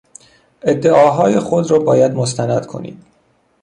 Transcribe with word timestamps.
ادعاهای 0.63 1.39
خود 1.39 1.71
را 1.71 1.79
باید 1.79 2.11
مستند 2.13 2.65
کنید. 2.65 3.03